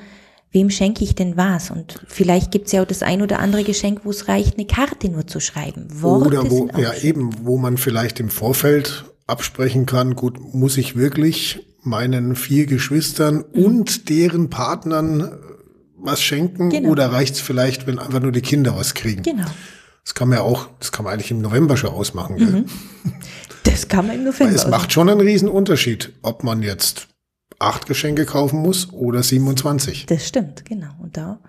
[0.52, 1.69] wem schenke ich denn was?
[1.69, 5.10] Und vielleicht gibt's ja auch das ein oder andere Geschenk, wo es reicht, eine Karte
[5.10, 5.88] nur zu schreiben.
[6.02, 7.10] Worte Oder wo, ja schön.
[7.10, 13.45] eben, wo man vielleicht im Vorfeld absprechen kann, gut, muss ich wirklich meinen vier Geschwistern
[13.54, 13.63] Mhm.
[13.65, 15.28] und deren Partnern äh,
[16.01, 16.89] was schenken Genau.
[16.89, 19.23] oder reicht's vielleicht, wenn einfach nur die Kinder was kriegen?
[19.23, 19.45] Genau.
[20.03, 22.38] Das kann man ja auch, das kann man eigentlich im November schon ausmachen.
[22.38, 22.65] Gell?
[23.63, 24.55] Das kann man im November.
[24.55, 27.07] Es macht schon einen riesen Unterschied, ob man jetzt
[27.59, 30.05] acht Geschenke kaufen muss oder 27.
[30.07, 30.89] Das stimmt, genau.
[30.99, 31.39] Und da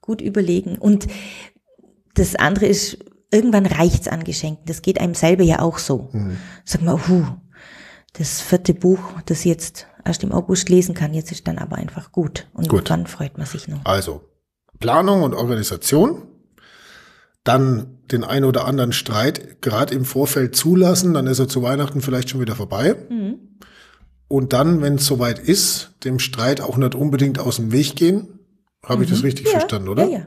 [0.00, 0.76] gut überlegen.
[0.78, 1.06] Und
[2.14, 2.98] das andere ist,
[3.32, 4.64] irgendwann reicht's an Geschenken.
[4.66, 6.10] Das geht einem selber ja auch so.
[6.64, 7.24] Sag mal, huh,
[8.18, 12.12] das vierte Buch, das jetzt erst im August lesen kann, jetzt ist dann aber einfach
[12.12, 12.46] gut.
[12.54, 12.90] Und Gut.
[12.90, 13.84] dann freut man sich noch.
[13.84, 14.22] Also
[14.78, 16.22] Planung und Organisation,
[17.44, 22.00] dann den ein oder anderen Streit gerade im Vorfeld zulassen, dann ist er zu Weihnachten
[22.00, 22.96] vielleicht schon wieder vorbei.
[23.08, 23.38] Mhm.
[24.28, 28.40] Und dann, wenn es soweit ist, dem Streit auch nicht unbedingt aus dem Weg gehen.
[28.84, 29.52] Habe ich das richtig Mhm.
[29.52, 30.04] ja, verstanden, oder?
[30.04, 30.26] Ja, ja.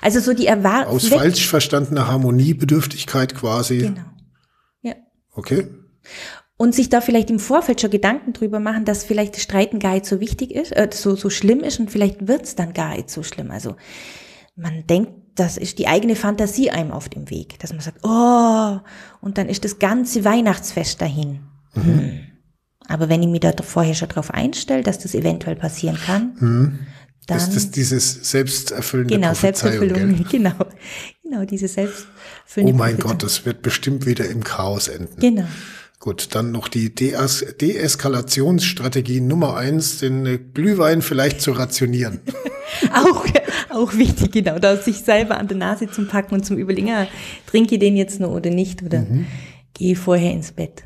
[0.00, 0.94] Also so die Erwartung.
[0.94, 3.78] Aus falsch verstandener Harmoniebedürftigkeit quasi.
[3.78, 4.02] Genau.
[4.82, 4.94] Ja.
[5.32, 5.68] Okay.
[6.56, 9.94] Und sich da vielleicht im Vorfeld schon Gedanken drüber machen, dass vielleicht das Streiten gar
[9.94, 13.10] nicht so wichtig ist, äh, so, so schlimm ist und vielleicht wird's dann gar nicht
[13.10, 13.50] so schlimm.
[13.50, 13.76] Also
[14.54, 18.78] man denkt, das ist die eigene Fantasie einem auf dem Weg, dass man sagt, oh,
[19.20, 21.40] und dann ist das ganze Weihnachtsfest dahin.
[21.72, 22.20] Hm.
[22.86, 26.86] Aber wenn ich mich da vorher schon drauf einstelle, dass das eventuell passieren kann,
[27.26, 30.52] dann Ist das dieses selbsterfüllende genau Selbsterfüllung, genau,
[31.22, 33.12] genau diese Oh selbsterfüllende mein Prophezeiung.
[33.12, 35.18] Gott, das wird bestimmt wieder im Chaos enden.
[35.18, 35.46] Genau.
[36.04, 42.20] Gut, dann noch die Deas Deeskalationsstrategie Nummer eins, den äh, Glühwein vielleicht zu rationieren.
[42.92, 43.24] Auch,
[43.70, 47.06] auch wichtig, genau, da sich selber an der Nase zum Packen und zum Überlegen, ah,
[47.46, 49.26] trinke ich den jetzt noch oder nicht oder Mhm.
[49.72, 50.82] gehe vorher ins Bett.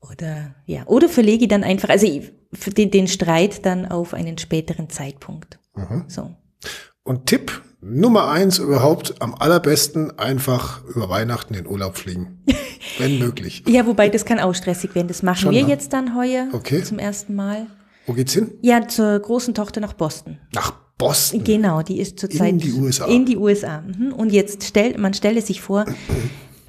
[0.00, 4.88] Oder, ja, oder verlege ich dann einfach, also den, den Streit dann auf einen späteren
[4.88, 5.58] Zeitpunkt.
[5.74, 6.04] Mhm.
[6.08, 6.34] So.
[7.02, 12.42] Und Tipp Nummer eins überhaupt, am allerbesten einfach über Weihnachten in Urlaub fliegen.
[13.00, 13.62] Wenn möglich.
[13.66, 15.08] Ja, wobei das kann auch stressig werden.
[15.08, 15.68] Das machen Schon, wir ne?
[15.68, 16.82] jetzt dann heuer Okay.
[16.82, 17.66] zum ersten Mal.
[18.06, 18.50] Wo geht's hin?
[18.60, 20.38] Ja, zur großen Tochter nach Boston.
[20.54, 21.44] Nach Boston.
[21.44, 23.06] Genau, die ist zurzeit In die USA.
[23.06, 23.82] In die USA.
[23.82, 24.12] Mhm.
[24.12, 25.86] Und jetzt stellt man stelle sich vor,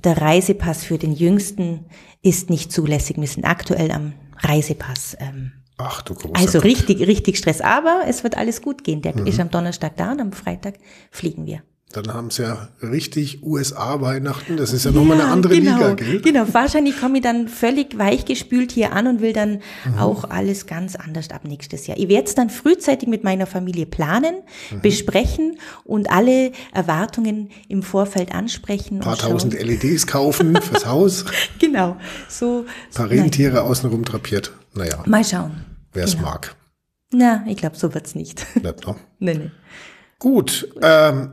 [0.04, 1.86] der Reisepass für den Jüngsten
[2.22, 3.18] ist nicht zulässig.
[3.20, 5.18] Wir sind aktuell am Reisepass.
[5.20, 7.62] Ähm, Ach du großer also richtig, richtig Stress.
[7.62, 9.02] Aber es wird alles gut gehen.
[9.02, 10.76] Der ist am Donnerstag da und am Freitag
[11.10, 11.64] fliegen wir.
[11.92, 14.58] Dann haben sie ja richtig USA-Weihnachten.
[14.58, 16.22] Das ist ja nochmal eine andere genau, Liga, gell?
[16.22, 19.98] Genau, wahrscheinlich komme ich dann völlig weichgespült hier an und will dann Mhm.
[20.00, 21.98] auch alles ganz anders ab nächstes Jahr.
[21.98, 24.36] Ich werde es dann frühzeitig mit meiner Familie planen,
[24.72, 24.82] Mhm.
[24.82, 28.96] besprechen und alle Erwartungen im Vorfeld ansprechen.
[28.98, 29.32] Ein paar und schauen.
[29.32, 31.26] tausend LEDs kaufen fürs Haus.
[31.60, 31.98] Genau,
[32.30, 32.66] so.
[32.90, 34.52] Ein paar nein, Rentiere außenrum drapiert.
[34.74, 35.66] Naja, Mal schauen.
[35.94, 36.30] wer es Genau.
[36.30, 36.56] mag.
[37.14, 38.46] Na, ich glaube, so wird's nicht.
[38.56, 38.96] Nicht, ne?
[39.20, 39.52] nee, nee.
[40.18, 40.70] Gut.
[40.82, 41.32] Ähm,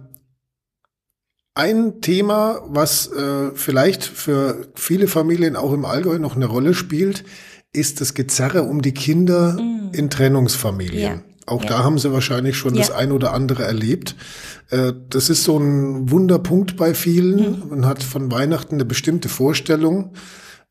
[1.58, 7.24] ein Thema, was äh, vielleicht für viele Familien auch im Allgäu noch eine Rolle spielt,
[7.72, 9.58] ist das Gezerre um die Kinder
[9.92, 11.12] in Trennungsfamilien.
[11.16, 11.16] Mm.
[11.16, 11.22] Ja.
[11.46, 11.68] Auch Ja.
[11.70, 12.96] da haben sie wahrscheinlich schon das Ja.
[12.96, 14.14] ein oder andere erlebt.
[14.70, 17.36] Äh, das ist so ein Wunderpunkt bei vielen.
[17.36, 17.68] Mhm.
[17.70, 20.12] Man hat von Weihnachten eine bestimmte Vorstellung.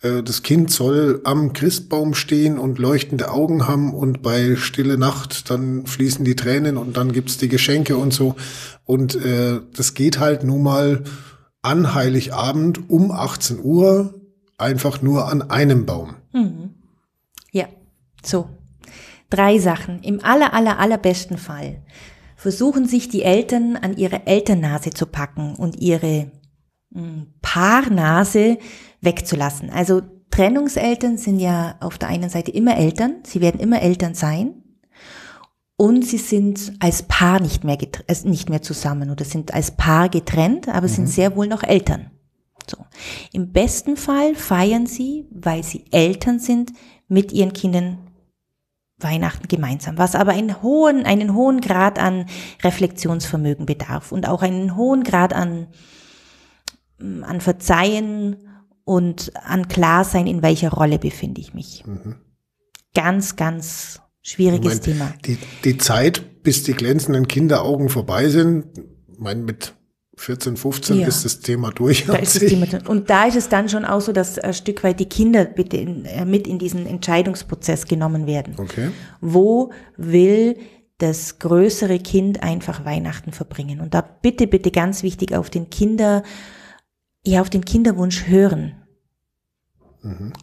[0.01, 5.49] Äh, Das Kind soll am Christbaum stehen und leuchtende Augen haben und bei Stille Nacht
[5.49, 8.35] dann fließen die Tränen und dann gibt's die Geschenke und so.
[8.85, 11.03] Und äh, das geht halt nun mal
[11.61, 14.13] an Heiligabend um 18 Uhr
[14.57, 16.15] einfach nur an einem Baum.
[17.51, 17.65] Ja,
[18.23, 18.49] so.
[19.29, 20.01] Drei Sachen.
[20.03, 21.81] Im aller, aller, allerbesten Fall
[22.37, 26.31] versuchen sich die Eltern an ihre Elternnase zu packen und ihre
[26.91, 28.57] mh, Paarnase
[29.01, 29.69] wegzulassen.
[29.69, 34.63] Also Trennungseltern sind ja auf der einen Seite immer Eltern, sie werden immer Eltern sein
[35.77, 40.09] und sie sind als Paar nicht mehr, äh, nicht mehr zusammen oder sind als Paar
[40.09, 42.11] getrennt, aber sind sehr wohl noch Eltern.
[42.69, 42.77] So.
[43.31, 46.73] Im besten Fall feiern sie, weil sie Eltern sind,
[47.07, 47.99] mit ihren Kindern
[48.99, 52.25] Weihnachten gemeinsam, was aber einen hohen, einen hohen Grad an
[52.63, 55.67] Reflexionsvermögen bedarf und auch einen hohen Grad an,
[56.99, 58.46] mm, an Verzeihen
[58.87, 61.83] und an Klarsein, in welcher Rolle befinde ich mich.
[62.95, 65.13] Ganz, ganz schwieriges Ich mein, Thema.
[65.25, 68.65] Die, die Zeit, bis die glänzenden Kinderaugen vorbei sind,
[69.11, 69.73] ich meine, mit
[70.15, 71.07] 14, 15 Ja.
[71.07, 72.05] ist das Thema durch.
[72.05, 72.65] Da ist das Thema.
[72.87, 75.77] Und da ist es dann schon auch so, dass ein Stück weit die Kinder bitte
[75.79, 78.55] äh, mit in diesen Entscheidungsprozess genommen werden.
[78.57, 78.91] Okay.
[79.19, 80.55] Wo will
[80.97, 83.81] das größere Kind einfach Weihnachten verbringen?
[83.81, 86.23] Und da bitte, bitte ganz wichtig auf den Kinder,
[87.27, 88.75] ja, auf den Kinderwunsch hören.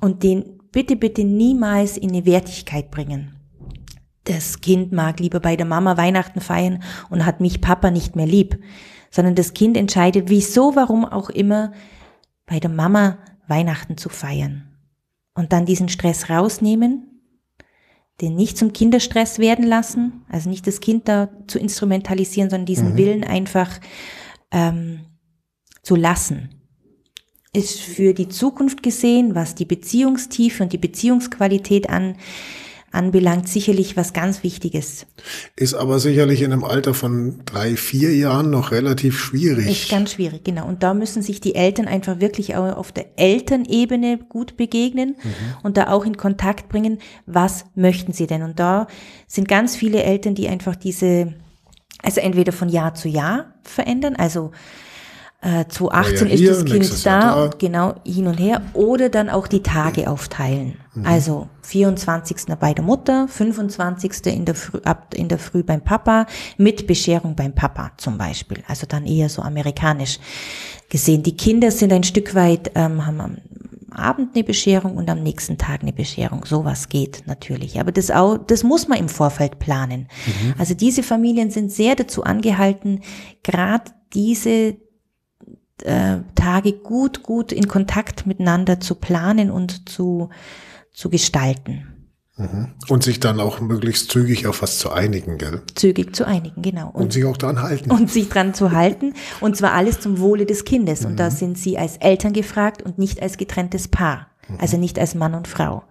[0.00, 3.36] Und den bitte, bitte niemals in eine Wertigkeit bringen.
[4.24, 8.26] Das Kind mag lieber bei der Mama Weihnachten feiern und hat mich Papa nicht mehr
[8.26, 8.58] lieb,
[9.10, 11.72] sondern das Kind entscheidet, wieso, warum auch immer,
[12.46, 14.70] bei der Mama Weihnachten zu feiern.
[15.34, 17.20] Und dann diesen Stress rausnehmen,
[18.20, 22.96] den nicht zum Kinderstress werden lassen, also nicht das Kind da zu instrumentalisieren, sondern diesen
[22.96, 23.80] Willen einfach
[24.50, 25.00] ähm,
[25.82, 26.63] zu lassen.
[27.54, 32.16] Ist für die Zukunft gesehen, was die Beziehungstiefe und die Beziehungsqualität an,
[32.94, 35.06] anbelangt, sicherlich was ganz Wichtiges.
[35.56, 39.68] Ist aber sicherlich in einem Alter von drei, vier Jahren noch relativ schwierig.
[39.68, 40.66] Ist ganz schwierig, genau.
[40.66, 45.16] Und da müssen sich die Eltern einfach wirklich auch auf der Elternebene gut begegnen
[45.62, 48.42] und da auch in Kontakt bringen, was möchten sie denn?
[48.42, 48.86] Und da
[49.26, 51.34] sind ganz viele Eltern, die einfach diese,
[52.02, 54.52] also entweder von Jahr zu Jahr verändern, also
[55.44, 57.50] äh, 2018 Ja, hier, ist das Kind da, da.
[57.58, 60.78] genau, hin und her, oder dann auch die Tage aufteilen.
[61.02, 62.56] Also 24.
[62.60, 64.26] bei der Mutter, 25.
[64.26, 66.26] in der, Früh, ab, in der Früh beim Papa,
[66.56, 68.62] mit Bescherung beim Papa zum Beispiel.
[68.68, 70.20] Also dann eher so amerikanisch
[70.88, 71.24] gesehen.
[71.24, 73.38] Die Kinder sind ein Stück weit, ähm, haben am
[73.90, 76.44] Abend eine Bescherung und am nächsten Tag eine Bescherung.
[76.44, 77.80] Sowas geht natürlich.
[77.80, 80.08] Aber das, auch, das muss man im Vorfeld planen.
[80.58, 83.00] Also diese Familien sind sehr dazu angehalten,
[83.42, 84.76] gerade diese
[85.84, 90.28] äh, Tage gut, gut in Kontakt miteinander zu planen und zu,
[90.92, 91.88] zu gestalten.
[92.88, 95.62] Und sich dann auch möglichst zügig auf was zu einigen, gell?
[95.76, 96.90] Zügig zu einigen, genau.
[96.90, 97.92] Und sich auch dran halten.
[97.92, 99.14] und sich dran zu halten.
[99.40, 101.04] Und zwar alles zum Wohle des Kindes.
[101.04, 101.16] Und Mhm.
[101.16, 104.26] da sind sie als Eltern gefragt und nicht als getrenntes Paar.
[104.48, 104.56] Mhm.
[104.58, 105.84] Also nicht als Mann und Frau.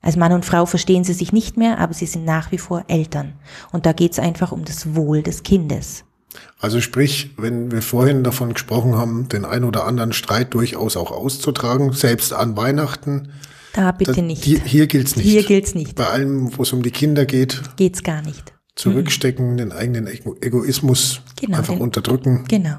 [0.00, 2.82] Als Mann und Frau verstehen sie sich nicht mehr, aber sie sind nach wie vor
[2.88, 3.34] Eltern.
[3.70, 6.02] Und da geht es einfach um das Wohl des Kindes.
[6.58, 11.10] Also sprich, wenn wir vorhin davon gesprochen haben, den ein oder anderen Streit durchaus auch
[11.10, 13.30] auszutragen, selbst an Weihnachten,
[13.74, 14.42] Da bitte das, nicht.
[14.44, 15.26] Hier, hier gilt's nicht.
[15.26, 15.94] Hier gilt's nicht.
[15.96, 18.54] Bei allem, wo es um die Kinder geht, Geht's gar nicht.
[18.74, 22.76] zurückstecken, den eigenen Ego Egoismus Genau, einfach den- unterdrücken Genau.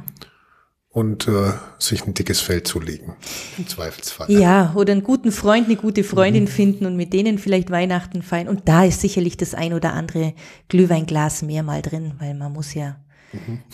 [0.89, 3.13] und äh, sich ein dickes Fell zulegen.
[3.59, 4.31] Im Zweifelsfall.
[4.31, 8.47] Ja, oder einen guten Freund, eine gute Freundin finden und mit denen vielleicht Weihnachten feiern.
[8.47, 10.33] Und da ist sicherlich das ein oder andere
[10.69, 12.97] Glühweinglas mehr mal drin, weil man muss ja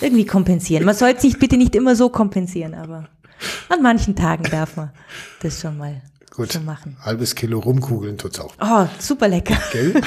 [0.01, 0.85] irgendwie kompensieren.
[0.85, 3.09] Man sollte sich bitte nicht immer so kompensieren, aber
[3.69, 4.91] an manchen Tagen darf man
[5.41, 6.01] das schon mal
[6.31, 6.51] Gut.
[6.51, 6.97] so machen.
[7.01, 8.55] Halbes Kilo rumkugeln tut's auch.
[8.59, 9.57] Oh, super lecker.
[9.71, 10.01] Gell?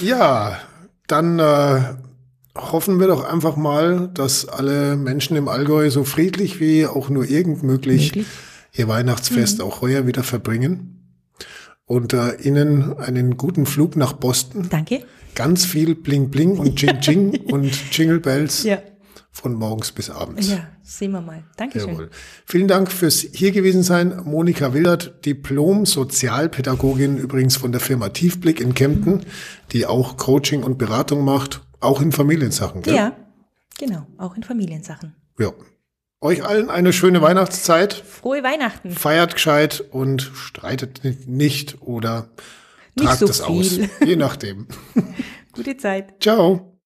[0.00, 0.60] ja,
[1.06, 1.80] dann äh,
[2.56, 7.28] hoffen wir doch einfach mal, dass alle Menschen im Allgäu so friedlich wie auch nur
[7.28, 8.26] irgend möglich, möglich.
[8.72, 9.64] ihr Weihnachtsfest mhm.
[9.64, 10.96] auch heuer wieder verbringen.
[11.86, 14.68] Und äh, Ihnen einen guten Flug nach Boston.
[14.70, 15.02] Danke.
[15.40, 18.62] Ganz viel Bling Bling und Ching Ching und Jingle Bells.
[18.64, 18.82] Ja
[19.32, 20.50] von morgens bis abends.
[20.50, 21.44] Ja, sehen wir mal.
[21.56, 21.90] Dankeschön.
[21.90, 22.10] Jawohl.
[22.44, 24.20] Vielen Dank fürs hier gewesen sein.
[24.24, 29.24] Monika Wildert, Diplom-Sozialpädagogin übrigens von der Firma Tiefblick in Kempten,
[29.72, 32.82] die auch Coaching und Beratung macht, auch in Familiensachen.
[32.82, 32.94] Gell?
[32.94, 33.16] Ja,
[33.78, 35.14] genau, auch in Familiensachen.
[35.38, 35.52] Ja.
[36.20, 37.94] Euch allen eine schöne Weihnachtszeit.
[37.94, 38.90] Frohe Weihnachten.
[38.90, 42.28] Feiert gescheit und streitet nicht oder
[43.04, 43.78] tragt so es aus.
[44.04, 44.66] Je nachdem.
[45.52, 46.14] Gute Zeit.
[46.20, 46.78] Ciao.